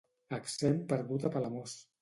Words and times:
Accent 0.37 0.81
perdut 0.93 1.29
a 1.31 1.35
Palamós 1.37 1.81